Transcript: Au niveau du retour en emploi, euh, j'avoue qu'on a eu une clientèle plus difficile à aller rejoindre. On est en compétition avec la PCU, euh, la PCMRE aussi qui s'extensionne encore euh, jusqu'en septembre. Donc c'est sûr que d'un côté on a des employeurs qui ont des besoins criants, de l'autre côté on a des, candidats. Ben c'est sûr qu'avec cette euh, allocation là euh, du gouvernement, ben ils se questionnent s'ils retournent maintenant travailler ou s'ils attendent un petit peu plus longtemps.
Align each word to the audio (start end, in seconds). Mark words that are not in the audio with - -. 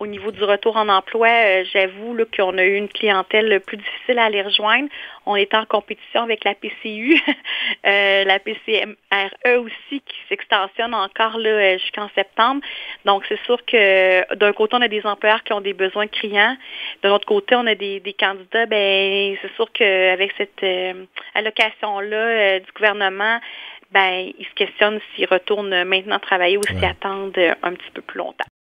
Au 0.00 0.06
niveau 0.06 0.30
du 0.30 0.44
retour 0.44 0.76
en 0.76 0.88
emploi, 0.88 1.28
euh, 1.28 1.64
j'avoue 1.72 2.16
qu'on 2.36 2.56
a 2.56 2.64
eu 2.64 2.76
une 2.76 2.88
clientèle 2.88 3.60
plus 3.60 3.76
difficile 3.76 4.18
à 4.18 4.24
aller 4.26 4.42
rejoindre. 4.42 4.88
On 5.26 5.36
est 5.36 5.52
en 5.54 5.66
compétition 5.66 6.22
avec 6.22 6.44
la 6.44 6.54
PCU, 6.54 7.20
euh, 7.86 8.24
la 8.24 8.38
PCMRE 8.38 9.60
aussi 9.60 10.00
qui 10.00 10.16
s'extensionne 10.28 10.94
encore 10.94 11.36
euh, 11.36 11.78
jusqu'en 11.78 12.08
septembre. 12.14 12.62
Donc 13.04 13.24
c'est 13.28 13.40
sûr 13.44 13.62
que 13.66 14.34
d'un 14.36 14.52
côté 14.52 14.76
on 14.76 14.82
a 14.82 14.88
des 14.88 15.04
employeurs 15.04 15.42
qui 15.44 15.52
ont 15.52 15.60
des 15.60 15.74
besoins 15.74 16.06
criants, 16.06 16.56
de 17.02 17.08
l'autre 17.08 17.26
côté 17.26 17.56
on 17.56 17.66
a 17.66 17.74
des, 17.74 18.00
candidats. 18.18 18.66
Ben 18.66 19.36
c'est 19.42 19.52
sûr 19.54 19.70
qu'avec 19.72 20.32
cette 20.38 20.62
euh, 20.62 21.04
allocation 21.34 22.00
là 22.00 22.16
euh, 22.16 22.60
du 22.60 22.72
gouvernement, 22.72 23.38
ben 23.90 24.32
ils 24.38 24.46
se 24.46 24.54
questionnent 24.54 25.00
s'ils 25.14 25.28
retournent 25.28 25.84
maintenant 25.84 26.18
travailler 26.18 26.56
ou 26.56 26.62
s'ils 26.62 26.84
attendent 26.84 27.38
un 27.62 27.72
petit 27.74 27.90
peu 27.92 28.00
plus 28.00 28.18
longtemps. 28.18 28.48